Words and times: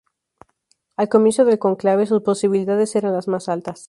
Al 0.97 1.09
comienzo 1.09 1.45
del 1.45 1.59
cónclave 1.59 2.07
sus 2.07 2.23
posibilidades 2.23 2.95
eran 2.95 3.13
las 3.13 3.27
más 3.27 3.47
altas. 3.49 3.79